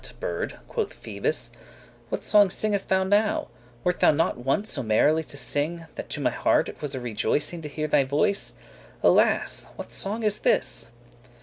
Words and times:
bird," 0.19 0.57
quoth 0.67 0.93
Phoebus, 0.93 1.51
"what 2.09 2.23
song 2.23 2.49
sing'st 2.49 2.87
thou 2.89 3.03
now? 3.03 3.49
Wert 3.83 3.99
thou 3.99 4.09
not 4.09 4.35
wont 4.35 4.65
so 4.67 4.81
merrily 4.81 5.23
to 5.25 5.37
sing, 5.37 5.85
That 5.93 6.09
to 6.09 6.19
my 6.19 6.31
heart 6.31 6.67
it 6.67 6.81
was 6.81 6.95
a 6.95 6.99
rejoicing 6.99 7.61
To 7.61 7.69
hear 7.69 7.87
thy 7.87 8.03
voice? 8.03 8.55
alas! 9.03 9.65
what 9.75 9.91
song 9.91 10.23
is 10.23 10.39
this?" 10.39 10.93